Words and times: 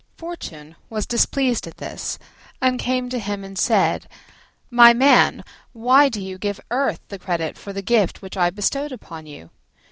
Fortune 0.17 0.75
was 0.89 1.05
displeased 1.05 1.67
at 1.67 1.77
this, 1.77 2.17
and 2.59 2.79
came 2.79 3.07
to 3.09 3.19
him 3.19 3.43
and 3.43 3.55
said, 3.55 4.07
"My 4.71 4.93
man, 4.95 5.43
why 5.73 6.09
do 6.09 6.19
you 6.19 6.39
give 6.39 6.59
Earth 6.71 7.01
the 7.09 7.19
credit 7.19 7.55
for 7.55 7.71
the 7.71 7.83
gift 7.83 8.19
which 8.23 8.35
I 8.35 8.49
bestowed 8.49 8.91
upon 8.91 9.27
you? 9.27 9.51